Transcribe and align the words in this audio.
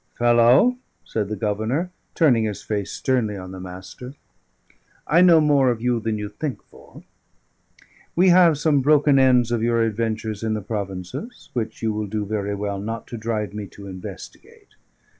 "Fellow," 0.17 0.77
said 1.05 1.29
the 1.29 1.35
Governor, 1.35 1.91
turning 2.15 2.45
his 2.45 2.63
face 2.63 2.91
sternly 2.91 3.37
on 3.37 3.51
the 3.51 3.59
Master, 3.59 4.15
"I 5.05 5.21
know 5.21 5.39
more 5.39 5.69
of 5.69 5.79
you 5.79 5.99
than 5.99 6.17
you 6.17 6.27
think 6.27 6.63
for. 6.63 7.03
We 8.15 8.29
have 8.29 8.57
some 8.57 8.81
broken 8.81 9.19
ends 9.19 9.51
of 9.51 9.61
your 9.61 9.83
adventures 9.83 10.41
in 10.41 10.55
the 10.55 10.61
provinces, 10.61 11.49
which 11.53 11.83
you 11.83 11.93
will 11.93 12.07
do 12.07 12.25
very 12.25 12.55
well 12.55 12.79
not 12.79 13.05
to 13.09 13.17
drive 13.17 13.53
me 13.53 13.67
to 13.67 13.85
investigate. 13.85 14.69